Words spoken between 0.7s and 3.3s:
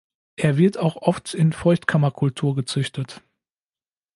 auch oft in Feuchtkammerkultur gezüchtet.